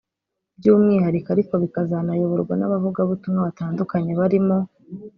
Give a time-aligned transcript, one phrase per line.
[0.57, 4.57] By’umwihariko ariko bikazanayoborwa n’abavugabutumwa batandukanye barimo